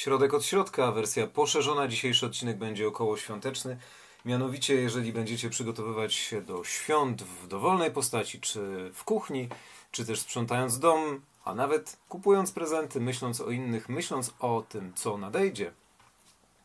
Środek 0.00 0.34
od 0.34 0.44
środka, 0.44 0.92
wersja 0.92 1.26
poszerzona. 1.26 1.88
Dzisiejszy 1.88 2.26
odcinek 2.26 2.58
będzie 2.58 2.88
około 2.88 3.16
świąteczny. 3.16 3.78
Mianowicie, 4.24 4.74
jeżeli 4.74 5.12
będziecie 5.12 5.50
przygotowywać 5.50 6.14
się 6.14 6.42
do 6.42 6.64
świąt 6.64 7.22
w 7.22 7.46
dowolnej 7.46 7.90
postaci, 7.90 8.40
czy 8.40 8.90
w 8.94 9.04
kuchni, 9.04 9.48
czy 9.90 10.04
też 10.04 10.20
sprzątając 10.20 10.78
dom, 10.78 11.20
a 11.44 11.54
nawet 11.54 11.96
kupując 12.08 12.52
prezenty, 12.52 13.00
myśląc 13.00 13.40
o 13.40 13.50
innych, 13.50 13.88
myśląc 13.88 14.34
o 14.38 14.64
tym, 14.68 14.92
co 14.94 15.18
nadejdzie, 15.18 15.72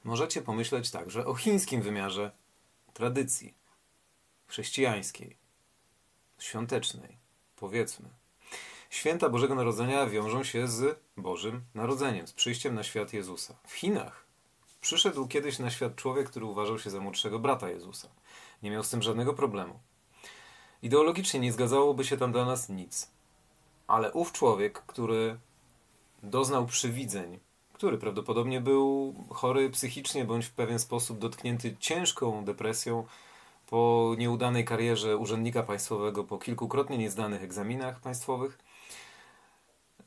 możecie 0.04 0.42
pomyśleć 0.42 0.92
także 0.92 1.26
o 1.26 1.36
chińskim 1.36 1.82
wymiarze 1.82 2.32
tradycji 2.94 3.54
chrześcijańskiej, 4.48 5.36
świątecznej, 6.40 7.18
powiedzmy. 7.56 8.25
Święta 8.96 9.30
Bożego 9.30 9.56
Narodzenia 9.56 10.06
wiążą 10.06 10.44
się 10.44 10.68
z 10.68 11.00
Bożym 11.18 11.62
Narodzeniem, 11.74 12.28
z 12.28 12.34
przyjściem 12.34 12.76
na 12.76 12.84
świat 12.84 13.14
Jezusa. 13.14 13.56
W 13.68 13.74
Chinach 13.74 14.26
przyszedł 14.82 15.28
kiedyś 15.28 15.60
na 15.60 15.70
świat 15.72 15.96
człowiek, 15.96 16.30
który 16.30 16.46
uważał 16.46 16.80
się 16.80 16.90
za 16.90 17.00
młodszego 17.00 17.40
brata 17.40 17.70
Jezusa. 17.70 18.08
Nie 18.64 18.72
miał 18.72 18.84
z 18.84 18.90
tym 18.90 19.02
żadnego 19.02 19.34
problemu. 19.34 19.80
Ideologicznie 20.82 21.40
nie 21.40 21.54
zgadzałoby 21.54 22.06
się 22.06 22.18
tam 22.18 22.32
dla 22.32 22.46
nas 22.46 22.70
nic. 22.70 23.12
Ale 23.88 24.12
ów 24.14 24.32
człowiek, 24.32 24.84
który 24.88 25.38
doznał 26.24 26.66
przywidzeń, 26.66 27.40
który 27.74 27.98
prawdopodobnie 27.98 28.62
był 28.62 29.16
chory 29.30 29.70
psychicznie 29.70 30.26
bądź 30.26 30.46
w 30.46 30.54
pewien 30.54 30.80
sposób 30.80 31.20
dotknięty 31.20 31.76
ciężką 31.80 32.46
depresją 32.46 33.06
po 33.70 34.16
nieudanej 34.18 34.66
karierze 34.66 35.18
urzędnika 35.18 35.64
państwowego, 35.64 36.24
po 36.24 36.38
kilkukrotnie 36.38 36.98
niezdanych 36.98 37.44
egzaminach 37.44 38.00
państwowych, 38.00 38.65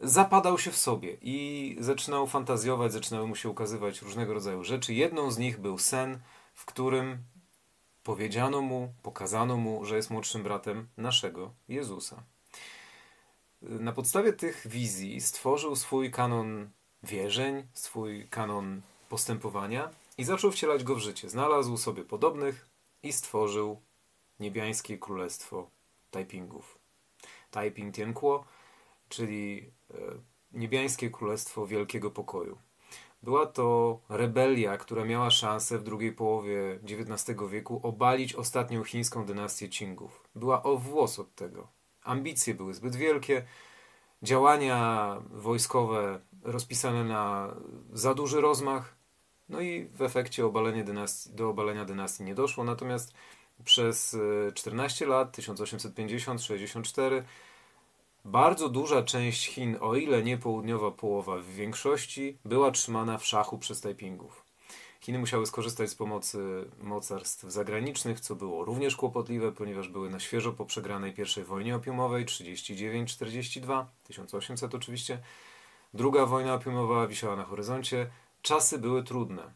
zapadał 0.01 0.59
się 0.59 0.71
w 0.71 0.77
sobie 0.77 1.17
i 1.21 1.77
zaczynał 1.81 2.27
fantazjować, 2.27 2.93
zaczynały 2.93 3.27
mu 3.27 3.37
się 3.37 3.49
ukazywać 3.49 4.03
różnego 4.03 4.35
rodzaju 4.35 4.65
rzeczy. 4.65 4.95
Jedną 4.95 5.31
z 5.31 5.39
nich 5.39 5.61
był 5.61 5.79
sen, 5.79 6.21
w 6.55 6.65
którym 6.65 7.19
powiedziano 8.03 8.61
mu, 8.61 8.95
pokazano 9.03 9.57
mu, 9.57 9.85
że 9.85 9.97
jest 9.97 10.11
młodszym 10.11 10.43
bratem 10.43 10.89
naszego 10.97 11.55
Jezusa. 11.69 12.23
Na 13.63 13.93
podstawie 13.93 14.33
tych 14.33 14.67
wizji 14.69 15.21
stworzył 15.21 15.77
swój 15.77 16.11
kanon 16.11 16.71
wierzeń, 17.03 17.67
swój 17.73 18.29
kanon 18.29 18.83
postępowania 19.09 19.91
i 20.19 20.25
zaczął 20.25 20.51
wcielać 20.51 20.85
go 20.85 20.95
w 20.95 20.99
życie. 20.99 21.31
Znalazł 21.31 21.77
sobie 21.77 22.05
podobnych 22.05 22.69
i 23.03 23.13
stworzył 23.13 23.83
niebiańskie 24.41 24.99
królestwo 24.99 25.71
Taipingów. 26.11 26.79
Taiping 27.51 27.95
Tiankuo, 27.95 28.45
czyli 29.09 29.73
niebiańskie 30.53 31.11
królestwo 31.11 31.67
wielkiego 31.67 32.11
pokoju. 32.11 32.59
Była 33.23 33.47
to 33.47 34.01
rebelia, 34.09 34.77
która 34.77 35.05
miała 35.05 35.31
szansę 35.31 35.79
w 35.79 35.83
drugiej 35.83 36.13
połowie 36.13 36.81
XIX 36.83 37.39
wieku 37.51 37.81
obalić 37.83 38.35
ostatnią 38.35 38.85
chińską 38.85 39.25
dynastię 39.27 39.69
Qingów. 39.69 40.29
Była 40.35 40.63
o 40.63 40.77
włos 40.77 41.19
od 41.19 41.35
tego. 41.35 41.69
Ambicje 42.03 42.55
były 42.55 42.75
zbyt 42.75 42.97
wielkie, 42.97 43.45
działania 44.23 45.17
wojskowe 45.31 46.21
rozpisane 46.43 47.05
na 47.05 47.55
za 47.93 48.15
duży 48.15 48.41
rozmach, 48.41 48.97
no 49.49 49.61
i 49.61 49.85
w 49.85 50.03
efekcie 50.03 50.47
obalenie 50.47 50.85
dynastii, 50.85 51.35
do 51.35 51.49
obalenia 51.49 51.85
dynastii 51.85 52.25
nie 52.25 52.35
doszło. 52.35 52.65
Natomiast 52.65 53.15
przez 53.65 54.17
14 54.55 55.05
e, 55.05 55.09
lat, 55.09 55.39
1850-64, 55.39 57.23
bardzo 58.29 58.69
duża 58.69 59.03
część 59.03 59.47
Chin, 59.47 59.77
o 59.81 59.97
ile 59.97 60.23
nie 60.23 60.39
południowa 60.39 60.91
połowa 60.91 61.37
w 61.37 61.47
większości, 61.47 62.39
była 62.45 62.71
trzymana 62.71 63.19
w 63.19 63.27
szachu 63.27 63.59
przez 63.59 63.81
Taipingów. 63.81 64.45
Chiny 65.01 65.19
musiały 65.19 65.47
skorzystać 65.47 65.91
z 65.91 65.95
pomocy 65.95 66.65
mocarstw 66.83 67.45
zagranicznych, 67.45 68.21
co 68.21 68.35
było 68.35 68.65
również 68.65 68.97
kłopotliwe, 68.97 69.53
ponieważ 69.53 69.89
były 69.89 70.11
na 70.11 70.21
świeżo 70.21 70.53
po 70.53 70.67
przegranej 70.67 71.15
I 71.37 71.43
wojnie 71.43 71.77
opiumowej 71.77 72.27
39-42, 72.27 73.85
1800 74.05 74.75
oczywiście. 74.75 75.19
Druga 75.95 76.27
wojna 76.27 76.55
opiumowa 76.55 77.07
wisiała 77.07 77.37
na 77.37 77.45
horyzoncie. 77.45 78.11
Czasy 78.43 78.79
były 78.79 79.03
trudne. 79.03 79.53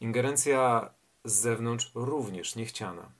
Ingerencja 0.00 0.90
z 1.24 1.32
zewnątrz 1.32 1.90
również 1.94 2.56
niechciana. 2.56 3.10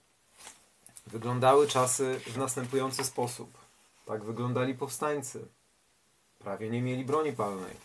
Wyglądały 1.07 1.67
czasy 1.67 2.21
w 2.27 2.37
następujący 2.39 3.05
sposób. 3.05 3.62
Tak 4.07 4.25
wyglądali 4.25 4.75
powstańcy. 4.75 5.49
Prawie 6.39 6.71
nie 6.71 6.83
mieli 6.83 7.05
broni 7.05 7.33
palnej. 7.33 7.77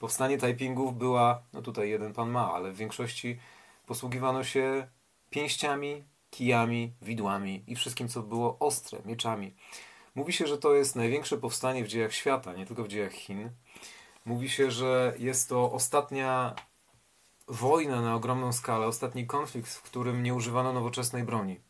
Powstanie 0.00 0.38
Taipingów 0.38 0.98
była, 0.98 1.42
no 1.52 1.62
tutaj 1.62 1.90
jeden 1.90 2.12
pan 2.12 2.30
ma, 2.30 2.52
ale 2.52 2.72
w 2.72 2.76
większości 2.76 3.38
posługiwano 3.86 4.44
się 4.44 4.88
pięściami, 5.30 6.04
kijami, 6.30 6.92
widłami 7.02 7.64
i 7.66 7.76
wszystkim, 7.76 8.08
co 8.08 8.22
było 8.22 8.56
ostre, 8.58 8.98
mieczami. 9.04 9.54
Mówi 10.14 10.32
się, 10.32 10.46
że 10.46 10.58
to 10.58 10.74
jest 10.74 10.96
największe 10.96 11.38
powstanie 11.38 11.84
w 11.84 11.88
dziejach 11.88 12.12
świata, 12.12 12.52
nie 12.52 12.66
tylko 12.66 12.84
w 12.84 12.88
dziejach 12.88 13.12
Chin. 13.12 13.50
Mówi 14.24 14.48
się, 14.48 14.70
że 14.70 15.14
jest 15.18 15.48
to 15.48 15.72
ostatnia 15.72 16.54
wojna 17.48 18.02
na 18.02 18.14
ogromną 18.14 18.52
skalę, 18.52 18.86
ostatni 18.86 19.26
konflikt, 19.26 19.70
w 19.70 19.82
którym 19.82 20.22
nie 20.22 20.34
używano 20.34 20.72
nowoczesnej 20.72 21.24
broni. 21.24 21.60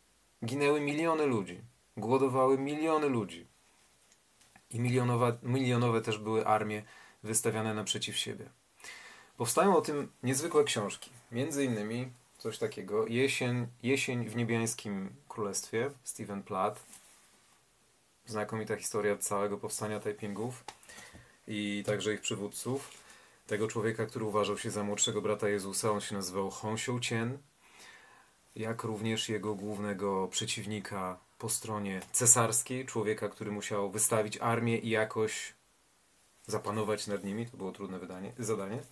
Ginęły 0.44 0.80
miliony 0.80 1.26
ludzi, 1.26 1.60
głodowały 1.96 2.58
miliony 2.58 3.08
ludzi. 3.08 3.46
I 4.70 4.80
milionowe, 5.42 6.00
też 6.00 6.18
były 6.18 6.46
armie 6.46 6.82
wystawiane 7.22 7.74
naprzeciw 7.74 8.16
siebie. 8.16 8.50
Powstają 9.36 9.76
o 9.76 9.80
tym 9.80 10.12
niezwykłe 10.22 10.64
książki. 10.64 11.10
Między 11.32 11.64
innymi 11.64 12.12
coś 12.38 12.58
takiego 12.58 13.06
Jesień, 13.06 13.66
Jesień 13.82 14.28
w 14.28 14.36
niebiańskim 14.36 15.10
królestwie 15.28 15.90
Stephen 16.04 16.42
Platt. 16.42 16.86
Znakomita 18.26 18.76
historia 18.76 19.16
całego 19.16 19.58
powstania 19.58 20.00
Taipingów 20.00 20.64
i 21.46 21.82
także 21.86 22.14
ich 22.14 22.20
przywódców. 22.20 22.90
Tego 23.46 23.68
człowieka, 23.68 24.06
który 24.06 24.24
uważał 24.24 24.58
się 24.58 24.70
za 24.70 24.84
młodszego 24.84 25.22
brata 25.22 25.48
Jezusa, 25.48 25.90
on 25.90 26.00
się 26.00 26.14
nazywał 26.14 26.50
Hong 26.50 26.78
Xiuqian, 26.78 27.38
jak 28.56 28.82
również 28.82 29.28
jego 29.28 29.54
głównego 29.54 30.28
przeciwnika 30.28 31.18
po 31.38 31.48
stronie 31.48 32.00
cesarskiej, 32.12 32.86
człowieka, 32.86 33.28
który 33.28 33.50
musiał 33.50 33.90
wystawić 33.90 34.38
armię 34.38 34.78
i 34.78 34.88
jakoś 34.88 35.54
zapanować 36.46 37.06
nad 37.06 37.24
nimi. 37.24 37.46
To 37.46 37.56
było 37.56 37.72
trudne 37.72 37.98
wydanie, 37.98 38.32
zadanie. 38.38 38.82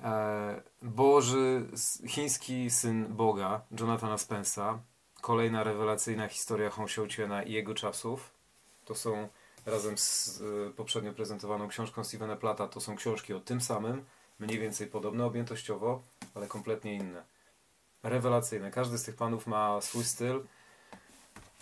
E, 0.00 0.62
Boży, 0.82 1.66
chiński 2.06 2.70
syn 2.70 3.06
Boga, 3.14 3.60
Jonathana 3.80 4.16
Spence'a. 4.16 4.78
Kolejna 5.20 5.64
rewelacyjna 5.64 6.28
historia 6.28 6.70
Hong 6.70 6.88
Xiuqiana 6.88 7.42
i 7.42 7.52
jego 7.52 7.74
czasów. 7.74 8.30
To 8.84 8.94
są 8.94 9.28
razem 9.66 9.98
z 9.98 10.42
e, 10.42 10.70
poprzednio 10.70 11.12
prezentowaną 11.12 11.68
książką 11.68 12.04
Stevena 12.04 12.36
Plata, 12.36 12.68
to 12.68 12.80
są 12.80 12.96
książki 12.96 13.34
o 13.34 13.40
tym 13.40 13.60
samym, 13.60 14.04
mniej 14.38 14.58
więcej 14.58 14.86
podobne 14.86 15.24
objętościowo, 15.26 16.02
ale 16.34 16.46
kompletnie 16.46 16.94
inne. 16.94 17.22
Rewelacyjne. 18.02 18.70
Każdy 18.70 18.98
z 18.98 19.02
tych 19.02 19.16
panów 19.16 19.46
ma 19.46 19.80
swój 19.80 20.04
styl. 20.04 20.44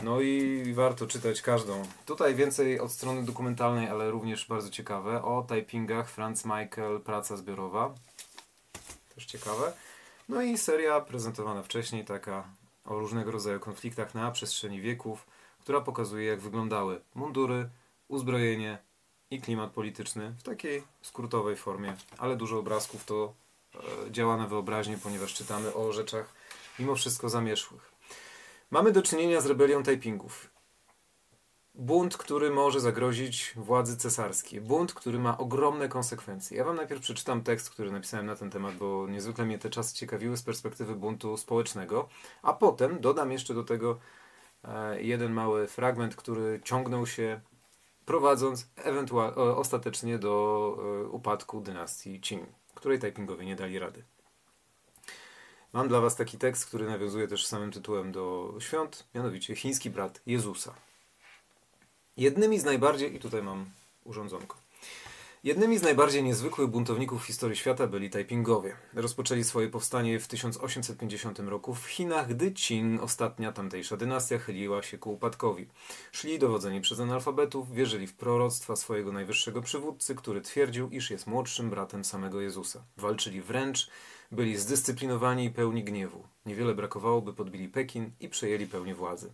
No 0.02 0.20
i 0.20 0.64
warto 0.74 1.06
czytać 1.06 1.42
każdą. 1.42 1.82
Tutaj 2.06 2.34
więcej 2.34 2.80
od 2.80 2.92
strony 2.92 3.24
dokumentalnej, 3.24 3.88
ale 3.88 4.10
również 4.10 4.46
bardzo 4.46 4.70
ciekawe. 4.70 5.22
O 5.22 5.42
typingach 5.42 6.10
Franz 6.10 6.44
Michael, 6.44 7.00
praca 7.00 7.36
zbiorowa. 7.36 7.94
Też 9.14 9.26
ciekawe. 9.26 9.72
No 10.28 10.42
i 10.42 10.58
seria 10.58 11.00
prezentowana 11.00 11.62
wcześniej, 11.62 12.04
taka 12.04 12.44
o 12.84 12.98
różnego 12.98 13.30
rodzaju 13.30 13.60
konfliktach 13.60 14.14
na 14.14 14.30
przestrzeni 14.30 14.80
wieków, 14.80 15.26
która 15.60 15.80
pokazuje 15.80 16.26
jak 16.26 16.40
wyglądały 16.40 17.00
mundury, 17.14 17.68
uzbrojenie 18.08 18.78
i 19.30 19.40
klimat 19.40 19.70
polityczny 19.70 20.34
w 20.38 20.42
takiej 20.42 20.82
skrótowej 21.02 21.56
formie, 21.56 21.96
ale 22.18 22.36
dużo 22.36 22.58
obrazków 22.58 23.04
to 23.04 23.34
e, 23.74 24.10
działa 24.10 24.36
na 24.36 24.46
wyobraźnię, 24.46 24.98
ponieważ 25.02 25.34
czytamy 25.34 25.74
o 25.74 25.92
rzeczach 25.92 26.34
mimo 26.78 26.94
wszystko 26.94 27.28
zamierzchłych. 27.28 27.97
Mamy 28.70 28.92
do 28.92 29.02
czynienia 29.02 29.40
z 29.40 29.46
rebelią 29.46 29.82
Taipingów. 29.82 30.50
Bunt, 31.74 32.16
który 32.16 32.50
może 32.50 32.80
zagrozić 32.80 33.52
władzy 33.56 33.96
cesarskiej. 33.96 34.60
Bunt, 34.60 34.94
który 34.94 35.18
ma 35.18 35.38
ogromne 35.38 35.88
konsekwencje. 35.88 36.56
Ja 36.56 36.64
Wam 36.64 36.76
najpierw 36.76 37.00
przeczytam 37.00 37.42
tekst, 37.42 37.70
który 37.70 37.90
napisałem 37.90 38.26
na 38.26 38.36
ten 38.36 38.50
temat, 38.50 38.74
bo 38.76 39.06
niezwykle 39.08 39.44
mnie 39.44 39.58
te 39.58 39.70
czasy 39.70 39.94
ciekawiły 39.94 40.36
z 40.36 40.42
perspektywy 40.42 40.94
buntu 40.94 41.36
społecznego, 41.36 42.08
a 42.42 42.52
potem 42.52 43.00
dodam 43.00 43.32
jeszcze 43.32 43.54
do 43.54 43.64
tego 43.64 43.98
e, 44.64 45.02
jeden 45.02 45.32
mały 45.32 45.66
fragment, 45.66 46.16
który 46.16 46.60
ciągnął 46.64 47.06
się 47.06 47.40
prowadząc 48.04 48.68
ewentualnie 48.76 49.36
ostatecznie 49.36 50.18
do 50.18 50.76
e, 50.78 51.08
upadku 51.08 51.60
dynastii 51.60 52.20
Qing, 52.20 52.48
której 52.74 52.98
Taipingowie 52.98 53.46
nie 53.46 53.56
dali 53.56 53.78
rady. 53.78 54.04
Mam 55.72 55.88
dla 55.88 56.00
Was 56.00 56.16
taki 56.16 56.38
tekst, 56.38 56.66
który 56.66 56.86
nawiązuje 56.86 57.28
też 57.28 57.46
samym 57.46 57.72
tytułem 57.72 58.12
do 58.12 58.54
świąt, 58.58 59.06
mianowicie 59.14 59.56
Chiński 59.56 59.90
brat 59.90 60.20
Jezusa. 60.26 60.74
Jednymi 62.16 62.58
z 62.58 62.64
najbardziej, 62.64 63.14
i 63.14 63.18
tutaj 63.18 63.42
mam 63.42 63.70
urządzonko, 64.04 64.56
Jednymi 65.48 65.78
z 65.78 65.82
najbardziej 65.82 66.22
niezwykłych 66.22 66.68
buntowników 66.68 67.22
w 67.22 67.26
historii 67.26 67.56
świata 67.56 67.86
byli 67.86 68.10
Taipingowie. 68.10 68.76
Rozpoczęli 68.94 69.44
swoje 69.44 69.68
powstanie 69.68 70.20
w 70.20 70.28
1850 70.28 71.38
roku 71.38 71.74
w 71.74 71.86
Chinach, 71.86 72.28
gdy 72.28 72.50
Qin, 72.50 72.98
ostatnia 73.00 73.52
tamtejsza 73.52 73.96
dynastia, 73.96 74.38
chyliła 74.38 74.82
się 74.82 74.98
ku 74.98 75.12
upadkowi. 75.12 75.68
Szli 76.12 76.38
dowodzeni 76.38 76.80
przez 76.80 77.00
analfabetów, 77.00 77.72
wierzyli 77.72 78.06
w 78.06 78.14
proroctwa 78.14 78.76
swojego 78.76 79.12
najwyższego 79.12 79.62
przywódcy, 79.62 80.14
który 80.14 80.40
twierdził, 80.40 80.90
iż 80.90 81.10
jest 81.10 81.26
młodszym 81.26 81.70
bratem 81.70 82.04
samego 82.04 82.40
Jezusa. 82.40 82.84
Walczyli 82.96 83.42
wręcz, 83.42 83.90
byli 84.32 84.56
zdyscyplinowani 84.56 85.44
i 85.44 85.50
pełni 85.50 85.84
gniewu. 85.84 86.24
Niewiele 86.46 86.74
brakowało, 86.74 87.22
by 87.22 87.32
podbili 87.32 87.68
Pekin 87.68 88.10
i 88.20 88.28
przejęli 88.28 88.66
pełnię 88.66 88.94
władzy. 88.94 89.32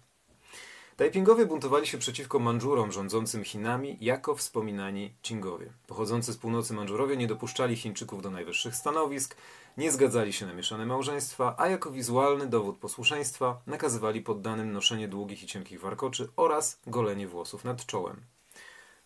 Taipingowie 0.96 1.46
buntowali 1.46 1.86
się 1.86 1.98
przeciwko 1.98 2.38
Mandżurom 2.38 2.92
rządzącym 2.92 3.44
Chinami 3.44 3.96
jako 4.00 4.34
wspominani 4.34 5.14
Qingowie. 5.22 5.72
Pochodzący 5.86 6.32
z 6.32 6.36
północy 6.36 6.74
Mandżurowie 6.74 7.16
nie 7.16 7.26
dopuszczali 7.26 7.76
Chińczyków 7.76 8.22
do 8.22 8.30
najwyższych 8.30 8.76
stanowisk, 8.76 9.36
nie 9.76 9.92
zgadzali 9.92 10.32
się 10.32 10.46
na 10.46 10.54
mieszane 10.54 10.86
małżeństwa, 10.86 11.54
a 11.58 11.68
jako 11.68 11.90
wizualny 11.90 12.46
dowód 12.46 12.78
posłuszeństwa 12.78 13.60
nakazywali 13.66 14.20
poddanym 14.20 14.72
noszenie 14.72 15.08
długich 15.08 15.42
i 15.42 15.46
cienkich 15.46 15.80
warkoczy 15.80 16.28
oraz 16.36 16.80
golenie 16.86 17.28
włosów 17.28 17.64
nad 17.64 17.86
czołem. 17.86 18.20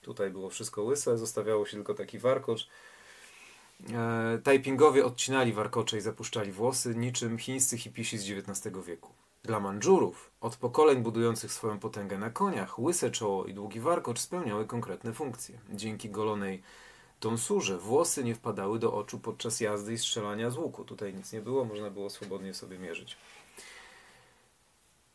Tutaj 0.02 0.30
było 0.30 0.50
wszystko 0.50 0.82
łyse, 0.82 1.18
zostawiało 1.18 1.66
się 1.66 1.72
tylko 1.72 1.94
taki 1.94 2.18
warkocz. 2.18 2.68
E, 3.94 4.38
Taipingowie 4.44 5.04
odcinali 5.04 5.52
warkocze 5.52 5.98
i 5.98 6.00
zapuszczali 6.00 6.52
włosy, 6.52 6.94
niczym 6.94 7.38
chińscy 7.38 7.78
hipisi 7.78 8.18
z 8.18 8.30
XIX 8.30 8.76
wieku. 8.86 9.12
Dla 9.42 9.60
Mandżurów, 9.60 10.30
od 10.40 10.56
pokoleń 10.56 11.02
budujących 11.02 11.52
swoją 11.52 11.78
potęgę 11.78 12.18
na 12.18 12.30
koniach, 12.30 12.78
łyse 12.78 13.10
czoło 13.10 13.44
i 13.44 13.54
długi 13.54 13.80
warkocz 13.80 14.18
spełniały 14.18 14.66
konkretne 14.66 15.12
funkcje. 15.12 15.58
Dzięki 15.70 16.10
golonej 16.10 16.62
tonsurze 17.20 17.78
włosy 17.78 18.24
nie 18.24 18.34
wpadały 18.34 18.78
do 18.78 18.94
oczu 18.94 19.18
podczas 19.18 19.60
jazdy 19.60 19.92
i 19.92 19.98
strzelania 19.98 20.50
z 20.50 20.56
łuku. 20.56 20.84
Tutaj 20.84 21.14
nic 21.14 21.32
nie 21.32 21.40
było, 21.40 21.64
można 21.64 21.90
było 21.90 22.10
swobodnie 22.10 22.54
sobie 22.54 22.78
mierzyć. 22.78 23.16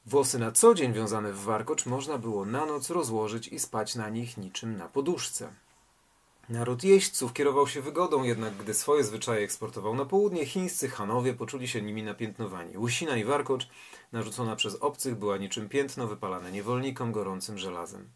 Włosy 0.06 0.40
na 0.40 0.52
co 0.52 0.74
dzień 0.74 0.94
wiązane 0.94 1.34
w 1.34 1.44
warkocz 1.44 1.86
można 1.86 2.18
było 2.18 2.46
na 2.46 2.66
noc 2.66 2.90
rozłożyć 2.90 3.48
i 3.48 3.60
spać 3.60 3.96
na 3.96 4.10
nich 4.10 4.38
niczym 4.38 4.78
na 4.78 4.88
poduszce. 4.88 5.54
Naród 6.50 6.84
jeźdźców 6.84 7.34
kierował 7.34 7.68
się 7.68 7.82
wygodą, 7.82 8.24
jednak 8.24 8.58
gdy 8.58 8.74
swoje 8.74 9.04
zwyczaje 9.04 9.44
eksportował 9.44 9.96
na 9.96 10.06
południe, 10.06 10.46
chińscy 10.46 10.90
Hanowie 10.90 11.34
poczuli 11.34 11.68
się 11.68 11.82
nimi 11.82 12.04
napiętnowani. 12.04 12.78
Łysina 12.78 13.18
i 13.18 13.24
warkocz, 13.24 13.68
narzucona 14.12 14.56
przez 14.56 14.76
obcych, 14.76 15.16
była 15.16 15.38
niczym 15.38 15.70
piętno 15.70 16.08
wypalane 16.08 16.52
niewolnikom 16.52 17.12
gorącym 17.12 17.58
żelazem. 17.58 18.10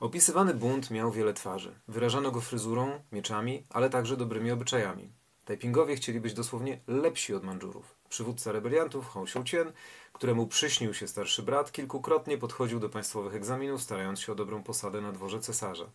Opisywany 0.00 0.54
bunt 0.54 0.90
miał 0.90 1.12
wiele 1.12 1.34
twarzy. 1.34 1.74
Wyrażano 1.88 2.30
go 2.30 2.40
fryzurą, 2.40 3.00
mieczami, 3.12 3.66
ale 3.70 3.90
także 3.90 4.16
dobrymi 4.16 4.50
obyczajami. 4.50 5.12
Taipingowie 5.44 5.96
chcieli 5.96 6.20
być 6.20 6.34
dosłownie 6.34 6.80
lepsi 6.86 7.34
od 7.34 7.44
Mandżurów. 7.44 7.94
Przywódca 8.08 8.52
rebeliantów, 8.52 9.08
Hong 9.08 9.28
Xiuqian, 9.28 9.72
któremu 10.12 10.46
przyśnił 10.46 10.94
się 10.94 11.08
starszy 11.08 11.42
brat, 11.42 11.72
kilkukrotnie 11.72 12.38
podchodził 12.38 12.80
do 12.80 12.88
państwowych 12.88 13.34
egzaminów, 13.34 13.82
starając 13.82 14.20
się 14.20 14.32
o 14.32 14.34
dobrą 14.34 14.62
posadę 14.62 15.00
na 15.00 15.12
dworze 15.12 15.40
cesarza. 15.40 15.86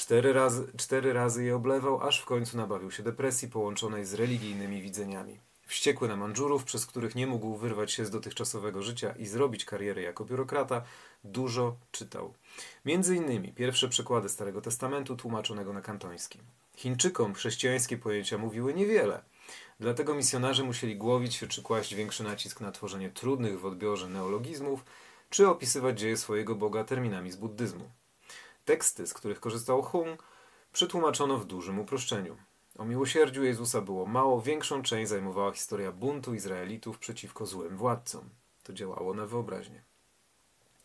Cztery 0.00 0.32
razy, 0.32 0.66
cztery 0.76 1.12
razy 1.12 1.44
je 1.44 1.56
oblewał, 1.56 2.02
aż 2.02 2.20
w 2.20 2.24
końcu 2.24 2.56
nabawił 2.56 2.90
się 2.90 3.02
depresji 3.02 3.48
połączonej 3.48 4.04
z 4.04 4.14
religijnymi 4.14 4.82
widzeniami. 4.82 5.38
Wściekły 5.66 6.08
na 6.08 6.16
Mandżurów, 6.16 6.64
przez 6.64 6.86
których 6.86 7.14
nie 7.14 7.26
mógł 7.26 7.56
wyrwać 7.56 7.92
się 7.92 8.04
z 8.04 8.10
dotychczasowego 8.10 8.82
życia 8.82 9.14
i 9.18 9.26
zrobić 9.26 9.64
kariery 9.64 10.02
jako 10.02 10.24
biurokrata, 10.24 10.82
dużo 11.24 11.76
czytał. 11.92 12.34
Między 12.84 13.16
innymi 13.16 13.52
pierwsze 13.52 13.88
przekłady 13.88 14.28
Starego 14.28 14.60
Testamentu 14.60 15.16
tłumaczonego 15.16 15.72
na 15.72 15.80
kantoński. 15.80 16.38
Chińczykom 16.76 17.34
chrześcijańskie 17.34 17.98
pojęcia 17.98 18.38
mówiły 18.38 18.74
niewiele. 18.74 19.22
Dlatego 19.80 20.14
misjonarze 20.14 20.64
musieli 20.64 20.96
głowić 20.96 21.34
się 21.34 21.46
czy 21.46 21.62
kłaść 21.62 21.94
większy 21.94 22.24
nacisk 22.24 22.60
na 22.60 22.72
tworzenie 22.72 23.10
trudnych 23.10 23.60
w 23.60 23.66
odbiorze 23.66 24.08
neologizmów, 24.08 24.84
czy 25.30 25.48
opisywać 25.48 26.00
dzieje 26.00 26.16
swojego 26.16 26.54
Boga 26.54 26.84
terminami 26.84 27.30
z 27.30 27.36
buddyzmu. 27.36 27.90
Teksty, 28.70 29.06
z 29.06 29.14
których 29.14 29.40
korzystał 29.40 29.82
Hung, 29.82 30.22
przetłumaczono 30.72 31.38
w 31.38 31.44
dużym 31.44 31.78
uproszczeniu. 31.78 32.36
O 32.78 32.84
miłosierdziu 32.84 33.44
Jezusa 33.44 33.80
było 33.80 34.06
mało, 34.06 34.42
większą 34.42 34.82
część 34.82 35.08
zajmowała 35.10 35.52
historia 35.52 35.92
buntu 35.92 36.34
Izraelitów 36.34 36.98
przeciwko 36.98 37.46
złym 37.46 37.76
władcom. 37.76 38.28
To 38.62 38.72
działało 38.72 39.14
na 39.14 39.26
wyobraźnię. 39.26 39.82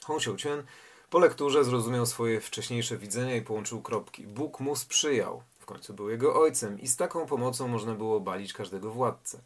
Hong 0.04 0.20
Xiuqian 0.20 0.64
po 1.10 1.20
lekturze 1.20 1.64
zrozumiał 1.64 2.06
swoje 2.06 2.42
wcześniejsze 2.42 2.98
widzenia 2.98 3.36
i 3.36 3.42
połączył 3.42 3.82
kropki. 3.82 4.28
Bóg 4.28 4.60
mu 4.60 4.76
sprzyjał, 4.76 5.44
w 5.60 5.66
końcu 5.66 5.94
był 5.94 6.10
jego 6.10 6.42
ojcem 6.42 6.80
i 6.80 6.88
z 6.88 6.96
taką 6.96 7.26
pomocą 7.26 7.68
można 7.68 7.96
było 7.96 8.20
balić 8.20 8.54
każdego 8.54 8.92
władcę. 8.92 9.40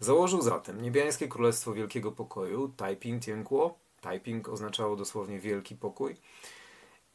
Założył 0.00 0.42
zatem 0.42 0.82
niebiańskie 0.82 1.28
królestwo 1.28 1.72
wielkiego 1.72 2.12
pokoju, 2.12 2.68
Taiping 2.76 3.22
Tianguo, 3.22 3.74
Taiping 4.00 4.48
oznaczało 4.48 4.96
dosłownie 4.96 5.40
wielki 5.40 5.76
pokój, 5.76 6.16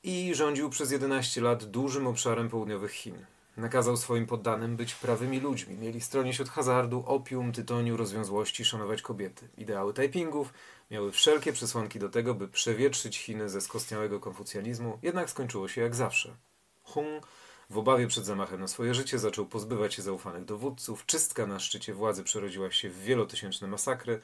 i 0.03 0.36
rządził 0.36 0.69
przez 0.69 0.92
11 0.92 1.42
lat 1.42 1.65
dużym 1.65 2.07
obszarem 2.07 2.50
południowych 2.50 2.92
Chin. 2.92 3.25
Nakazał 3.57 3.98
swoim 3.98 4.27
poddanym 4.27 4.75
być 4.75 4.95
prawymi 4.95 5.39
ludźmi. 5.39 5.75
Mieli 5.75 6.01
stronić 6.01 6.42
od 6.42 6.50
hazardu, 6.50 7.03
opium, 7.07 7.51
tytoniu, 7.51 7.98
rozwiązłości, 7.98 8.65
szanować 8.65 9.01
kobiety. 9.01 9.48
Ideały 9.57 9.94
Taipingów 9.94 10.53
miały 10.92 11.12
wszelkie 11.12 11.53
przesłanki 11.53 12.00
do 12.00 12.09
tego, 12.09 12.33
by 12.33 12.48
przewietrzyć 12.48 13.18
Chiny 13.18 13.50
ze 13.50 13.62
skostniałego 13.62 14.19
konfucjanizmu, 14.19 15.00
jednak 15.01 15.30
skończyło 15.30 15.68
się 15.68 15.81
jak 15.81 15.95
zawsze. 15.95 16.36
Hung 16.83 17.27
w 17.69 17.77
obawie 17.77 18.07
przed 18.07 18.25
zamachem 18.25 18.59
na 18.59 18.68
swoje 18.68 18.94
życie 18.94 19.19
zaczął 19.19 19.45
pozbywać 19.45 19.94
się 19.94 20.01
zaufanych 20.01 20.45
dowódców. 20.45 21.06
Czystka 21.06 21.47
na 21.47 21.59
szczycie 21.59 21.94
władzy 21.94 22.24
przerodziła 22.24 22.71
się 22.71 22.89
w 22.89 23.04
wielotysięczne 23.04 23.68
masakry. 23.68 24.21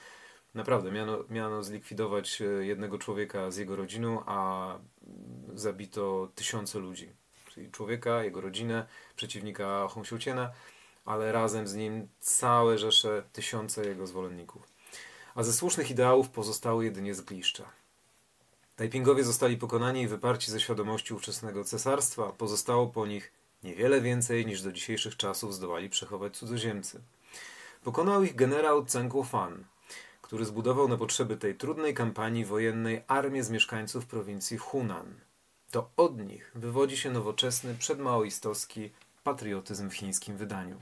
Naprawdę, 0.54 0.92
miano, 0.92 1.18
miano 1.30 1.64
zlikwidować 1.64 2.42
e, 2.42 2.46
jednego 2.46 2.98
człowieka 2.98 3.52
z 3.52 3.58
jego 3.58 3.76
rodziną, 3.76 4.24
a 4.26 4.76
zabito 5.54 6.30
tysiące 6.36 6.80
ludzi. 6.80 7.10
Czyli 7.50 7.72
człowieka, 7.72 8.24
jego 8.24 8.42
rodzinę, 8.42 8.88
przeciwnika 9.16 9.88
Hongxiuciena, 9.88 10.52
ale 11.06 11.32
razem 11.32 11.68
z 11.68 11.76
nim 11.76 12.08
całe 12.20 12.78
rzesze, 12.78 13.24
tysiące 13.34 13.86
jego 13.86 14.08
zwolenników. 14.08 14.68
A 15.36 15.44
ze 15.44 15.54
słusznych 15.54 15.92
ideałów 15.92 16.30
pozostały 16.30 16.86
jedynie 16.86 17.16
zgliszcza. 17.16 17.70
Taipingowie 18.76 19.24
zostali 19.24 19.58
pokonani 19.58 20.02
i 20.02 20.08
wyparci 20.08 20.52
ze 20.52 20.60
świadomości 20.60 21.14
ówczesnego 21.14 21.64
cesarstwa. 21.64 22.32
Pozostało 22.32 22.88
po 22.88 23.06
nich 23.06 23.32
niewiele 23.64 24.02
więcej 24.02 24.46
niż 24.46 24.62
do 24.62 24.72
dzisiejszych 24.72 25.18
czasów 25.18 25.54
zdołali 25.54 25.90
przechować 25.90 26.38
cudzoziemcy. 26.38 27.02
Pokonał 27.84 28.24
ich 28.24 28.36
generał 28.36 28.86
Zheng 28.88 29.14
Fan, 29.26 29.66
który 30.28 30.46
zbudował 30.46 30.88
na 30.88 30.98
potrzeby 30.98 31.38
tej 31.38 31.56
trudnej 31.56 31.94
kampanii 31.94 32.46
wojennej 32.46 33.04
armię 33.08 33.44
z 33.44 33.50
mieszkańców 33.50 34.06
prowincji 34.06 34.58
Hunan. 34.58 35.14
To 35.72 35.90
od 35.98 36.18
nich 36.18 36.52
wywodzi 36.56 36.98
się 36.98 37.12
nowoczesny, 37.12 37.76
przedmaoistowski 37.76 38.92
patriotyzm 39.24 39.90
w 39.90 39.94
chińskim 39.94 40.38
wydaniu. 40.38 40.80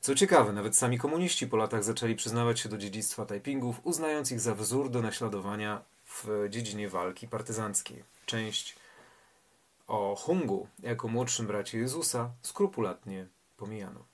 Co 0.00 0.14
ciekawe, 0.14 0.52
nawet 0.52 0.76
sami 0.76 0.98
komuniści 0.98 1.46
po 1.46 1.56
latach 1.56 1.84
zaczęli 1.84 2.16
przyznawać 2.16 2.60
się 2.60 2.68
do 2.68 2.78
dziedzictwa 2.78 3.26
Taipingów, 3.26 3.80
uznając 3.84 4.32
ich 4.32 4.40
za 4.40 4.54
wzór 4.54 4.90
do 4.90 5.02
naśladowania 5.02 5.82
w 6.06 6.46
dziedzinie 6.50 6.88
walki 6.88 7.28
partyzanckiej. 7.28 8.04
Część 8.26 8.76
o 9.86 10.16
Hungu 10.16 10.66
jako 10.82 11.08
młodszym 11.08 11.46
bracie 11.46 11.78
Jezusa 11.78 12.30
skrupulatnie 12.42 13.26
pomijano. 13.56 14.04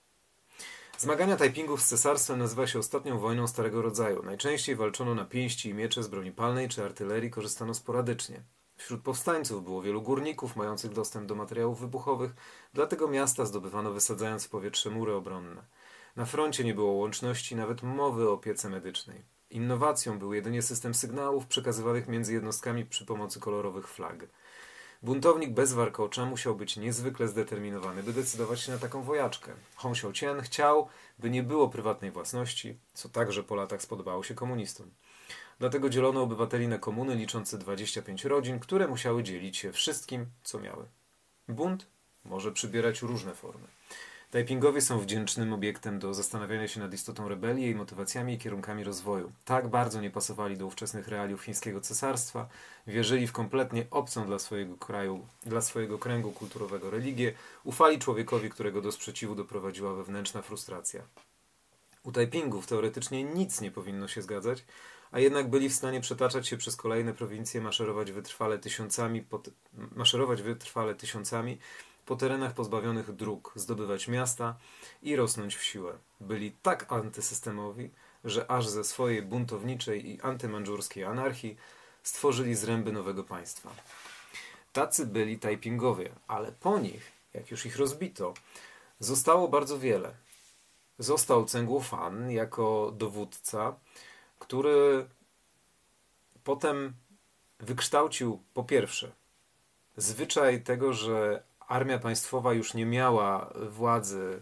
Zmagania 0.99 1.37
Taipingów 1.37 1.83
z 1.83 1.89
cesarstwem 1.89 2.39
nazywa 2.39 2.67
się 2.67 2.79
ostatnią 2.79 3.19
wojną 3.19 3.47
starego 3.47 3.83
rodzaju. 3.83 4.23
Najczęściej 4.23 4.77
walczono 4.77 5.15
na 5.15 5.25
pięści 5.25 5.69
i 5.69 5.75
miecze 5.75 6.03
z 6.03 6.09
broni 6.09 6.33
palnej 6.33 6.69
czy 6.69 6.85
artylerii 6.85 7.31
korzystano 7.31 7.75
sporadycznie. 7.75 8.43
Wśród 8.77 9.03
powstańców 9.03 9.65
było 9.65 9.83
wielu 9.83 10.03
górników 10.03 10.57
mających 10.57 10.93
dostęp 10.93 11.27
do 11.27 11.35
materiałów 11.35 11.81
wybuchowych, 11.81 12.31
dlatego 12.75 13.09
miasta 13.09 13.45
zdobywano 13.45 13.93
wysadzając 13.93 14.45
w 14.45 14.51
powietrze 14.51 14.91
mury 14.91 15.15
obronne. 15.15 15.63
Na 16.17 16.25
froncie 16.25 16.65
nie 16.65 16.75
było 16.75 16.93
łączności, 16.93 17.57
nawet 17.57 17.83
mowy 17.83 18.29
o 18.29 18.33
opiece 18.33 18.69
medycznej. 18.69 19.25
Innowacją 19.51 20.19
był 20.19 20.35
jedynie 20.35 20.63
system 20.63 20.95
sygnałów 20.95 21.47
przekazywanych 21.47 22.09
między 22.09 22.33
jednostkami 22.33 22.85
przy 22.85 23.07
pomocy 23.07 23.41
kolorowych 23.41 23.89
flag. 23.89 24.27
Buntownik 25.03 25.53
bez 25.53 25.73
warkocza 25.73 26.25
musiał 26.25 26.57
być 26.57 26.77
niezwykle 26.77 27.29
zdeterminowany, 27.29 28.03
by 28.03 28.13
decydować 28.13 28.61
się 28.61 28.73
na 28.73 28.79
taką 28.79 29.03
wojaczkę. 29.03 29.53
Hong 29.77 29.97
Xiaoqian 29.97 30.41
chciał, 30.41 30.89
by 31.19 31.31
nie 31.31 31.43
było 31.43 31.69
prywatnej 31.69 32.11
własności, 32.11 32.79
co 32.95 33.09
także 33.09 33.43
po 33.43 33.55
latach 33.55 33.83
spodobało 33.83 34.23
się 34.23 34.35
komunistom. 34.35 34.91
Dlatego 35.59 35.89
dzielono 35.89 36.23
obywateli 36.23 36.69
na 36.69 36.79
komuny 36.79 37.15
liczące 37.15 37.59
25 37.59 38.25
rodzin, 38.25 38.59
które 38.61 38.89
musiały 38.89 39.23
dzielić 39.23 39.57
się 39.57 39.73
wszystkim, 39.73 40.27
co 40.43 40.59
miały. 40.59 40.87
Bunt 41.49 41.87
może 42.25 42.53
przybierać 42.53 43.03
różne 43.03 43.35
formy. 43.35 43.76
Taipingowie 44.31 44.81
są 44.81 44.99
wdzięcznym 44.99 45.53
obiektem 45.53 45.99
do 45.99 46.15
zastanawiania 46.15 46.69
się 46.69 46.81
nad 46.81 46.95
istotą 46.95 47.29
rebelii, 47.29 47.65
jej 47.65 47.75
motywacjami 47.75 48.35
i 48.35 48.39
kierunkami 48.39 48.85
rozwoju. 48.85 49.33
Tak 49.45 49.69
bardzo 49.69 50.01
nie 50.01 50.11
pasowali 50.11 50.57
do 50.57 50.67
ówczesnych 50.67 51.09
realiów 51.09 51.43
chińskiego 51.43 51.81
cesarstwa, 51.81 52.49
wierzyli 52.87 53.27
w 53.27 53.33
kompletnie 53.33 53.87
obcą 53.91 54.27
dla 54.27 54.39
swojego 54.39 54.77
kraju, 54.77 55.27
dla 55.43 55.61
swojego 55.61 55.99
kręgu 55.99 56.33
kulturowego 56.33 56.91
religię, 56.91 57.33
ufali 57.65 57.99
człowiekowi, 57.99 58.51
którego 58.51 58.83
do 58.83 58.93
sprzeciwu 58.93 59.35
doprowadziła 59.35 59.95
wewnętrzna 59.95 60.43
frustracja. 60.43 61.03
U 62.03 62.13
Taipingów 62.13 62.67
teoretycznie 62.67 63.25
nic 63.25 63.61
nie 63.61 63.71
powinno 63.71 64.09
się 64.09 64.23
zgadzać, 64.23 64.65
a 65.13 65.21
jednak 65.21 65.51
byli 65.51 65.69
w 65.69 65.75
stanie 65.75 66.01
przetaczać 66.01 66.49
się 66.49 66.57
przez 66.57 66.77
kolejne 66.77 67.15
prowincje, 67.15 67.61
maszerować 67.61 68.13
wytrwale 68.13 68.59
tysiącami, 68.59 69.25
maszerować 69.97 70.43
wytrwale 70.43 70.95
tysiącami 70.95 71.59
po 72.07 72.17
terenach 72.17 72.55
pozbawionych 72.55 73.17
dróg, 73.17 73.53
zdobywać 73.57 74.09
miasta 74.09 74.57
i 75.03 75.17
rosnąć 75.17 75.57
w 75.57 75.63
siłę. 75.63 75.99
Byli 76.21 76.53
tak 76.53 76.93
antysystemowi, 76.93 77.91
że 78.25 78.51
aż 78.51 78.69
ze 78.69 78.85
swojej 78.85 79.23
buntowniczej 79.23 80.11
i 80.11 80.21
antymandżurskiej 80.21 81.05
anarchii 81.05 81.57
stworzyli 82.03 82.55
zręby 82.55 82.93
nowego 82.93 83.25
państwa. 83.25 83.71
Tacy 84.73 85.07
byli 85.07 85.39
Taipingowie, 85.39 86.13
ale 86.29 86.53
po 86.53 86.79
nich, 86.79 87.13
jak 87.35 87.51
już 87.51 87.67
ich 87.67 87.77
rozbito, 87.77 88.35
zostało 89.01 89.49
bardzo 89.49 89.79
wiele. 89.79 90.15
Został 90.99 91.45
Cengło 91.45 91.81
Fan 91.81 92.31
jako 92.31 92.93
dowódca, 92.97 93.77
który 94.39 95.07
potem 96.45 96.95
wykształcił 97.61 98.43
po 98.55 98.65
pierwsze 98.65 99.13
zwyczaj 99.97 100.63
tego, 100.63 100.93
że 100.93 101.43
armia 101.69 101.99
państwowa 101.99 102.53
już 102.53 102.75
nie 102.75 102.87
miała 102.87 103.53
władzy 103.71 104.41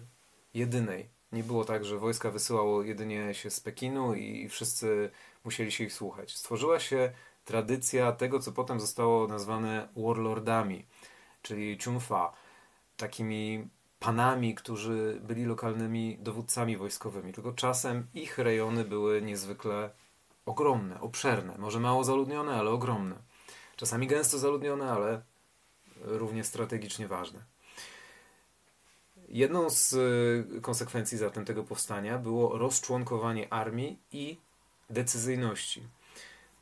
jedynej. 0.55 1.09
Nie 1.33 1.45
było 1.45 1.65
tak, 1.65 1.85
że 1.85 1.99
wojska 1.99 2.31
wysyłało 2.31 2.83
jedynie 2.83 3.35
się 3.35 3.51
z 3.51 3.61
Pekinu 3.61 4.15
i 4.15 4.49
wszyscy 4.49 5.11
musieli 5.45 5.73
się 5.73 5.85
ich 5.85 5.93
słuchać. 5.93 6.37
Stworzyła 6.37 6.81
się 6.81 7.13
tradycja 7.45 8.13
tego, 8.13 8.41
co 8.41 8.53
potem 8.53 8.81
zostało 8.81 9.29
nazwane 9.29 9.89
warlordami, 9.97 10.87
czyli 11.43 11.79
Chunfa, 11.85 12.33
takimi 12.97 13.69
panami, 13.99 14.55
którzy 14.55 15.21
byli 15.23 15.45
lokalnymi 15.45 16.19
dowódcami 16.21 16.77
wojskowymi. 16.77 17.33
Tylko 17.33 17.53
czasem 17.53 18.07
ich 18.15 18.39
rejony 18.39 18.85
były 18.85 19.23
niezwykle 19.23 19.91
ogromne, 20.47 21.01
obszerne, 21.01 21.59
może 21.59 21.81
mało 21.81 22.05
zaludnione, 22.05 22.55
ale 22.55 22.71
ogromne. 22.71 23.17
Czasami 23.77 24.07
gęsto 24.07 24.39
zaludnione, 24.39 24.93
ale 24.93 25.23
równie 26.05 26.45
strategicznie 26.45 27.09
ważne. 27.09 27.45
Jedną 29.29 29.71
z 29.71 29.93
y, 29.93 30.61
konsekwencji 30.61 31.19
zatem 31.19 31.45
tego 31.45 31.65
powstania 31.65 32.19
było 32.19 32.59
rozczłonkowanie 32.59 33.53
armii 33.53 33.99
i 34.13 34.39
decyzyjności. 34.91 35.83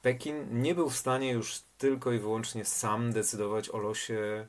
Pekin 0.02 0.62
nie 0.62 0.74
był 0.74 0.90
w 0.90 0.96
stanie 0.96 1.32
już 1.32 1.60
tylko 1.78 2.12
i 2.12 2.18
wyłącznie 2.18 2.64
sam 2.64 3.12
decydować 3.12 3.70
o 3.70 3.78
losie 3.78 4.46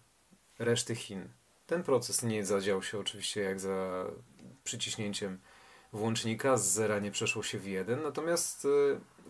reszty 0.60 0.96
Chin. 0.96 1.30
Ten 1.68 1.84
proces 1.84 2.24
nie 2.24 2.46
zadział 2.46 2.84
się 2.84 3.00
oczywiście 3.00 3.42
jak 3.42 3.60
za 3.60 4.06
przyciśnięciem 4.64 5.40
włącznika, 5.94 6.58
z 6.58 6.74
zera 6.74 7.00
nie 7.00 7.12
przeszło 7.12 7.44
się 7.44 7.60
w 7.60 7.68
jeden, 7.68 8.02
natomiast 8.04 8.66
y, 8.66 8.70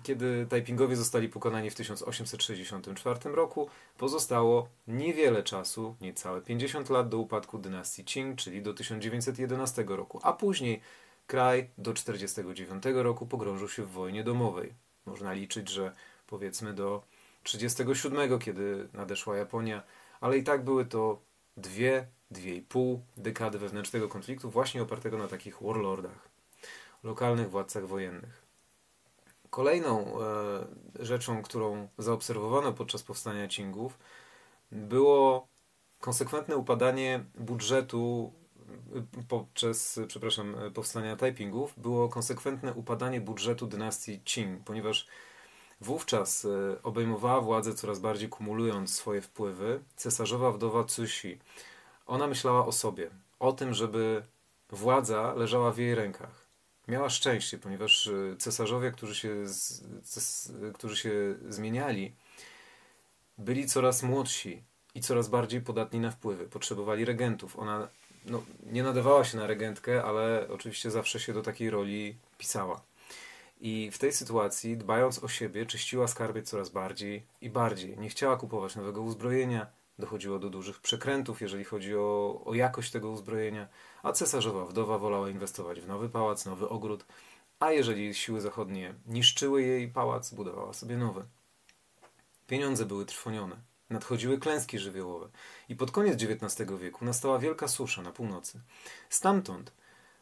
kiedy 0.03 0.47
Taipingowie 0.49 0.95
zostali 0.95 1.29
pokonani 1.29 1.69
w 1.69 1.75
1864 1.75 3.35
roku, 3.35 3.69
pozostało 3.97 4.69
niewiele 4.87 5.43
czasu, 5.43 5.95
niecałe 6.01 6.41
50 6.41 6.89
lat 6.89 7.09
do 7.09 7.17
upadku 7.17 7.57
dynastii 7.57 8.05
Qing, 8.05 8.37
czyli 8.37 8.61
do 8.61 8.73
1911 8.73 9.85
roku, 9.87 10.19
a 10.23 10.33
później 10.33 10.81
kraj 11.27 11.69
do 11.77 11.93
1949 11.93 13.03
roku 13.03 13.25
pogrążył 13.25 13.69
się 13.69 13.83
w 13.83 13.91
wojnie 13.91 14.23
domowej. 14.23 14.73
Można 15.05 15.33
liczyć, 15.33 15.69
że 15.69 15.93
powiedzmy 16.27 16.73
do 16.73 17.03
1937, 17.43 18.39
kiedy 18.39 18.87
nadeszła 18.93 19.37
Japonia, 19.37 19.83
ale 20.21 20.37
i 20.37 20.43
tak 20.43 20.63
były 20.63 20.85
to 20.85 21.21
dwie, 21.57 22.07
dwie 22.31 22.55
i 22.55 22.61
pół 22.61 23.01
dekady 23.17 23.59
wewnętrznego 23.59 24.09
konfliktu, 24.09 24.49
właśnie 24.49 24.81
opartego 24.81 25.17
na 25.17 25.27
takich 25.27 25.61
warlordach, 25.61 26.32
lokalnych 27.03 27.49
władcach 27.49 27.87
wojennych. 27.87 28.43
Kolejną 29.49 30.21
e, 30.21 31.05
rzeczą, 31.05 31.41
którą 31.41 31.87
zaobserwowano 31.97 32.73
podczas 32.73 33.03
powstania 33.03 33.47
Qingów, 33.47 33.97
było 34.71 35.47
konsekwentne 35.99 36.57
upadanie 36.57 37.23
budżetu 37.35 38.33
e, 38.95 39.23
podczas, 39.27 39.99
przepraszam, 40.07 40.55
e, 40.55 40.71
powstania 40.71 41.15
Taipingów, 41.15 41.73
było 41.77 42.09
konsekwentne 42.09 42.73
upadanie 42.73 43.21
budżetu 43.21 43.67
dynastii 43.67 44.19
Qing, 44.19 44.63
ponieważ 44.65 45.07
wówczas 45.81 46.47
obejmowała 46.83 47.41
władzę 47.41 47.73
coraz 47.73 47.99
bardziej 47.99 48.29
kumulując 48.29 48.95
swoje 48.95 49.21
wpływy 49.21 49.79
cesarzowa 49.95 50.51
wdowa 50.51 50.83
Cixi. 50.83 51.39
Ona 52.07 52.27
myślała 52.27 52.65
o 52.65 52.71
sobie, 52.71 53.09
o 53.39 53.53
tym, 53.53 53.73
żeby 53.73 54.23
władza 54.69 55.33
leżała 55.33 55.71
w 55.71 55.77
jej 55.77 55.95
rękach 55.95 56.42
miała 56.87 57.09
szczęście, 57.09 57.57
ponieważ 57.57 58.07
e, 58.07 58.37
cesarzowie, 58.37 58.91
którzy 58.91 59.15
się, 59.15 59.35
którzy 60.73 60.95
się 60.95 61.11
zmieniali, 61.49 62.13
byli 63.37 63.67
coraz 63.67 64.03
młodsi 64.03 64.63
i 64.95 65.01
coraz 65.01 65.27
bardziej 65.27 65.61
podatni 65.61 65.99
na 65.99 66.11
wpływy. 66.11 66.45
Potrzebowali 66.45 67.05
regentów. 67.05 67.59
Ona 67.59 67.87
no, 68.25 68.43
nie 68.71 68.83
nadawała 68.83 69.23
się 69.23 69.37
na 69.37 69.47
regentkę, 69.47 70.03
ale 70.03 70.47
oczywiście 70.49 70.91
zawsze 70.91 71.19
się 71.19 71.33
do 71.33 71.41
takiej 71.41 71.69
roli 71.69 72.15
pisała. 72.37 72.81
I 73.61 73.91
w 73.91 73.97
tej 73.97 74.13
sytuacji, 74.13 74.77
dbając 74.77 75.23
o 75.23 75.27
siebie, 75.27 75.65
czyściła 75.65 76.07
skarbiec 76.07 76.49
coraz 76.49 76.69
bardziej 76.69 77.23
i 77.41 77.49
bardziej. 77.49 77.97
Nie 77.97 78.09
chciała 78.09 78.37
kupować 78.37 78.75
nowego 78.75 79.01
uzbrojenia, 79.01 79.67
dochodziło 79.99 80.39
do 80.39 80.49
dużych 80.49 80.79
przekrętów, 80.79 81.41
jeżeli 81.41 81.63
chodzi 81.63 81.95
o, 81.95 82.41
o 82.45 82.53
jakość 82.53 82.91
tego 82.91 83.09
uzbrojenia, 83.09 83.67
a 84.03 84.11
cesarzowa 84.11 84.65
wdowa 84.65 84.97
wolała 84.97 85.29
inwestować 85.29 85.81
w 85.81 85.87
nowy 85.87 86.09
pałac, 86.09 86.45
nowy 86.45 86.69
ogród, 86.69 87.05
a 87.59 87.71
jeżeli 87.71 88.15
siły 88.15 88.41
zachodnie 88.41 88.93
niszczyły 89.05 89.61
jej 89.61 89.87
pałac, 89.87 90.33
budowała 90.33 90.73
sobie 90.73 90.97
nowy. 90.97 91.25
Pieniądze 92.47 92.85
były 92.85 93.05
trwonione, 93.05 93.55
nadchodziły 93.89 94.39
klęski 94.39 94.79
żywiołowe 94.79 95.29
i 95.69 95.75
pod 95.75 95.91
koniec 95.91 96.23
XIX 96.23 96.71
wieku 96.79 97.05
nastała 97.05 97.39
wielka 97.39 97.67
susza 97.67 98.01
na 98.01 98.11
północy. 98.11 98.61
Stamtąd 99.09 99.73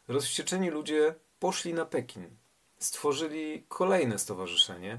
rozwścieczeni 0.08 0.70
ludzie 0.70 1.14
poszli 1.38 1.74
na 1.74 1.86
Pekin, 1.86 2.36
stworzyli 2.78 3.64
kolejne 3.68 4.18
stowarzyszenie, 4.18 4.98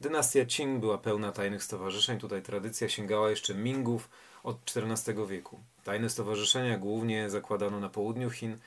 Dynastia 0.00 0.44
Qing 0.44 0.80
była 0.80 0.98
pełna 0.98 1.32
tajnych 1.32 1.64
stowarzyszeń. 1.64 2.18
Tutaj 2.18 2.42
tradycja 2.42 2.88
sięgała 2.88 3.30
jeszcze 3.30 3.54
Mingów 3.54 4.10
od 4.42 4.56
XIV 4.76 5.26
wieku. 5.26 5.60
Tajne 5.84 6.10
stowarzyszenia 6.10 6.78
głównie 6.78 7.30
zakładano 7.30 7.80
na 7.80 7.88
południu 7.88 8.30
Chin, 8.30 8.58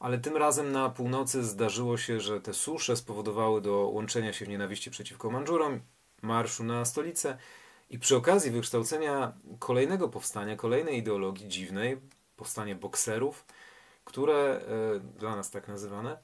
ale 0.00 0.18
tym 0.18 0.36
razem 0.36 0.72
na 0.72 0.90
północy 0.90 1.44
zdarzyło 1.44 1.96
się, 1.96 2.20
że 2.20 2.40
te 2.40 2.54
susze 2.54 2.96
spowodowały 2.96 3.60
do 3.60 3.72
łączenia 3.72 4.32
się 4.32 4.44
w 4.44 4.48
nienawiści 4.48 4.90
przeciwko 4.90 5.30
Mandżurom, 5.30 5.80
marszu 6.22 6.64
na 6.64 6.84
stolicę 6.84 7.38
i 7.90 7.98
przy 7.98 8.16
okazji 8.16 8.50
wykształcenia 8.50 9.32
kolejnego 9.58 10.08
powstania, 10.08 10.56
kolejnej 10.56 10.98
ideologii 10.98 11.48
dziwnej, 11.48 12.00
powstanie 12.36 12.74
bokserów, 12.74 13.44
które, 14.04 14.34
e, 14.34 15.00
dla 15.00 15.36
nas 15.36 15.50
tak 15.50 15.68
nazywane, 15.68 16.18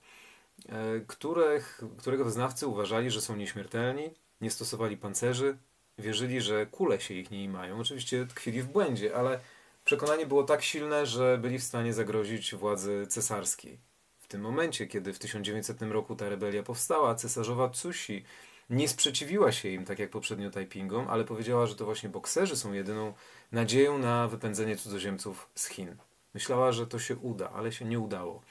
e, 0.69 1.01
których, 1.07 1.83
którego 1.99 2.25
wyznawcy 2.25 2.67
uważali, 2.67 3.11
że 3.11 3.21
są 3.21 3.37
nieśmiertelni, 3.37 4.11
nie 4.43 4.51
stosowali 4.51 4.97
pancerzy, 4.97 5.57
wierzyli, 5.99 6.41
że 6.41 6.67
kule 6.67 7.01
się 7.01 7.15
ich 7.15 7.31
nie 7.31 7.49
mają. 7.49 7.81
Oczywiście 7.81 8.27
tkwili 8.27 8.63
w 8.63 8.67
błędzie, 8.67 9.17
ale 9.17 9.41
przekonanie 9.85 10.27
było 10.27 10.45
tak 10.45 10.63
silne, 10.63 11.07
że 11.07 11.39
byli 11.39 11.59
w 11.59 11.63
stanie 11.63 11.93
zagrozić 11.93 12.55
władzy 12.55 13.07
cesarskiej. 13.09 13.79
W 14.19 14.27
tym 14.27 14.41
momencie, 14.41 14.87
kiedy 14.87 15.13
w 15.13 15.19
1900 15.19 15.83
roku 15.83 16.17
ta 16.17 16.29
rebelia 16.29 16.63
powstała, 16.63 17.15
cesarzowa 17.15 17.69
Tsushi 17.69 18.25
nie 18.71 18.89
sprzeciwiła 18.89 19.53
się 19.53 19.69
im, 19.69 19.85
tak 19.85 19.99
jak 19.99 20.11
poprzednio 20.11 20.51
Taipingom, 20.51 21.07
ale 21.09 21.25
powiedziała, 21.25 21.67
że 21.67 21.75
to 21.77 21.85
właśnie 21.85 22.09
bokserzy 22.09 22.57
są 22.57 22.73
jedyną 22.73 23.15
nadzieją 23.53 23.99
na 23.99 24.29
wypędzenie 24.29 24.77
cudzoziemców 24.77 25.49
z 25.55 25.69
Chin. 25.69 25.97
Myślała, 26.35 26.73
że 26.73 26.87
to 26.87 26.99
się 26.99 27.17
uda, 27.17 27.51
ale 27.51 27.73
się 27.73 27.85
nie 27.85 28.01
udało. 28.01 28.43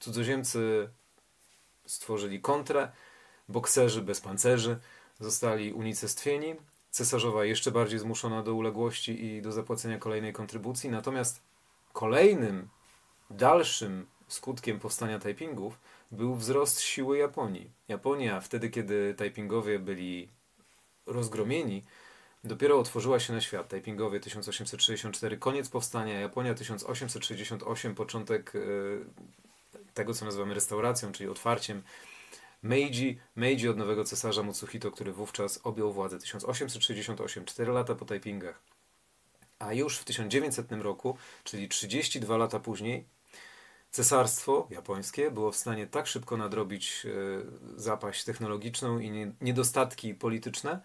Cudzoziemcy 0.00 0.88
stworzyli 1.86 2.40
kontrę, 2.40 2.92
bokserzy 3.48 4.02
bez 4.02 4.20
pancerzy 4.20 4.78
zostali 5.20 5.72
unicestwieni. 5.72 6.54
Cesarzowa 6.90 7.44
jeszcze 7.44 7.70
bardziej 7.70 7.98
zmuszona 7.98 8.42
do 8.42 8.54
uległości 8.54 9.24
i 9.24 9.42
do 9.42 9.52
zapłacenia 9.52 9.98
kolejnej 9.98 10.32
kontrybucji. 10.32 10.90
Natomiast 10.90 11.42
kolejnym, 11.92 12.68
dalszym 13.30 14.06
skutkiem 14.28 14.80
powstania 14.80 15.18
Taipingów 15.18 15.78
był 16.10 16.34
wzrost 16.34 16.80
siły 16.80 17.18
Japonii. 17.18 17.70
Japonia 17.88 18.40
wtedy, 18.40 18.70
kiedy 18.70 19.14
Taipingowie 19.14 19.78
byli 19.78 20.28
rozgromieni, 21.06 21.84
dopiero 22.44 22.78
otworzyła 22.78 23.20
się 23.20 23.32
na 23.32 23.40
świat. 23.40 23.68
Taipingowie 23.68 24.20
1864, 24.20 25.36
koniec 25.36 25.68
powstania, 25.68 26.20
Japonia 26.20 26.54
1868, 26.54 27.94
początek 27.94 28.54
y, 28.54 29.04
tego, 29.94 30.14
co 30.14 30.24
nazywamy 30.24 30.54
restauracją, 30.54 31.12
czyli 31.12 31.28
otwarciem 31.28 31.82
Meiji, 32.64 33.18
Meiji 33.36 33.68
od 33.68 33.76
nowego 33.76 34.04
cesarza 34.04 34.42
Mutsuhito, 34.42 34.90
który 34.90 35.12
wówczas 35.12 35.60
objął 35.64 35.92
władzę 35.92 36.18
1868, 36.18 37.44
4 37.44 37.72
lata 37.72 37.94
po 37.94 38.04
Taipingach. 38.04 38.62
A 39.58 39.72
już 39.72 39.98
w 39.98 40.04
1900 40.04 40.72
roku, 40.72 41.16
czyli 41.44 41.68
32 41.68 42.36
lata 42.36 42.60
później, 42.60 43.04
cesarstwo 43.90 44.68
japońskie 44.70 45.30
było 45.30 45.52
w 45.52 45.56
stanie 45.56 45.86
tak 45.86 46.06
szybko 46.06 46.36
nadrobić 46.36 47.06
e, 47.06 47.10
zapaść 47.80 48.24
technologiczną 48.24 48.98
i 48.98 49.32
niedostatki 49.40 50.14
polityczne, 50.14 50.80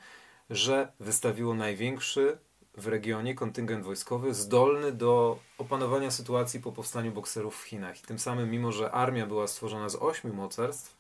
że 0.50 0.92
wystawiło 1.00 1.54
największy 1.54 2.38
w 2.78 2.88
regionie 2.88 3.36
kontyngent 3.36 3.86
wojskowy 3.86 4.34
zdolny 4.34 4.92
do 4.92 5.40
opanowania 5.58 6.12
sytuacji 6.12 6.60
po 6.60 6.72
powstaniu 6.72 7.12
bokserów 7.12 7.62
w 7.62 7.64
Chinach. 7.64 8.00
I 8.00 8.06
tym 8.06 8.20
samym, 8.20 8.52
mimo 8.52 8.72
że 8.72 8.92
armia 8.92 9.26
była 9.26 9.48
stworzona 9.48 9.90
z 9.90 9.96
ośmiu 9.96 10.34
mocarstw 10.34 10.99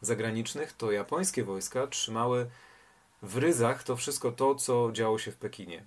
zagranicznych, 0.00 0.72
to 0.72 0.92
japońskie 0.92 1.44
wojska 1.44 1.86
trzymały 1.86 2.50
w 3.22 3.36
ryzach 3.36 3.82
to 3.82 3.96
wszystko 3.96 4.32
to, 4.32 4.54
co 4.54 4.92
działo 4.92 5.18
się 5.18 5.32
w 5.32 5.36
Pekinie. 5.36 5.84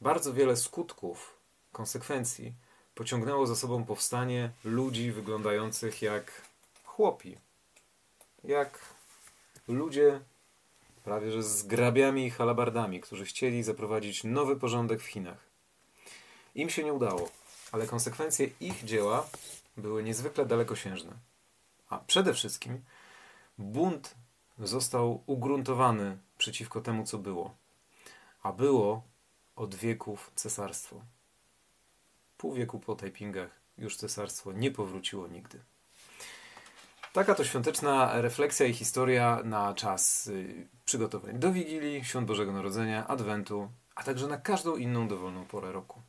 Bardzo 0.00 0.32
wiele 0.32 0.56
skutków, 0.56 1.34
konsekwencji 1.72 2.54
pociągnęło 2.94 3.46
za 3.46 3.56
sobą 3.56 3.84
powstanie 3.84 4.50
ludzi 4.64 5.12
wyglądających 5.12 6.02
jak 6.02 6.42
chłopi. 6.84 7.36
Jak 8.44 8.78
ludzie 9.68 10.20
prawie 11.04 11.32
że 11.32 11.42
z 11.42 11.62
grabiami 11.62 12.26
i 12.26 12.30
halabardami, 12.30 13.00
którzy 13.00 13.24
chcieli 13.24 13.62
zaprowadzić 13.62 14.24
nowy 14.24 14.56
porządek 14.56 15.00
w 15.02 15.06
Chinach. 15.06 15.38
Im 16.54 16.70
się 16.70 16.84
nie 16.84 16.92
udało, 16.92 17.28
ale 17.72 17.86
konsekwencje 17.86 18.48
ich 18.60 18.84
dzieła 18.84 19.26
były 19.76 20.02
niezwykle 20.02 20.46
dalekosiężne. 20.46 21.12
A 21.90 21.98
przede 21.98 22.34
wszystkim 22.34 22.84
bunt 23.58 24.14
został 24.58 25.22
ugruntowany 25.26 26.18
przeciwko 26.38 26.80
temu, 26.80 27.04
co 27.04 27.18
było. 27.18 27.54
A 28.42 28.52
było 28.52 29.02
od 29.56 29.74
wieków 29.74 30.30
cesarstwo. 30.34 31.00
Pół 32.36 32.52
wieku 32.52 32.80
po 32.80 32.94
Taipingach 32.94 33.50
już 33.78 33.96
cesarstwo 33.96 34.52
nie 34.52 34.70
powróciło 34.70 35.28
nigdy. 35.28 35.60
Taka 37.12 37.34
to 37.34 37.44
świąteczna 37.44 38.20
refleksja 38.20 38.66
i 38.66 38.74
historia 38.74 39.40
na 39.44 39.74
czas 39.74 40.26
y, 40.26 40.68
przygotowań 40.84 41.38
do 41.38 41.52
Wigilii, 41.52 42.04
Świąt 42.04 42.26
Bożego 42.26 42.52
Narodzenia, 42.52 43.06
Adwentu, 43.06 43.70
a 43.94 44.02
także 44.02 44.26
na 44.26 44.36
każdą 44.36 44.76
inną 44.76 45.08
dowolną 45.08 45.44
porę 45.44 45.72
roku. 45.72 46.02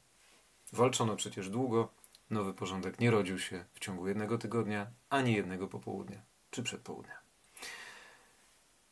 Walczono 0.74 1.16
przecież 1.16 1.50
długo, 1.50 1.90
nowy 2.32 2.54
porządek 2.54 3.00
nie 3.00 3.12
rodził 3.12 3.40
się 3.40 3.66
w 3.74 3.80
ciągu 3.80 4.08
jednego 4.08 4.38
tygodnia, 4.38 4.92
ani 5.10 5.34
jednego 5.34 5.68
popołudnia 5.68 6.22
czy 6.52 6.64
przedpołudnia. 6.64 7.22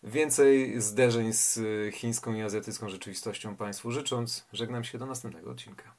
Więcej 0.03 0.81
zderzeń 0.81 1.33
z 1.33 1.59
chińską 1.95 2.33
i 2.33 2.41
azjatycką 2.41 2.89
rzeczywistością 2.89 3.55
Państwu 3.55 3.91
życząc, 3.91 4.47
żegnam 4.53 4.83
się 4.83 4.97
do 4.97 5.05
następnego 5.05 5.51
odcinka. 5.51 5.95